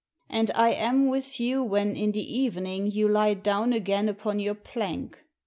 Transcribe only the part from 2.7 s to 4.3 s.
you lie down again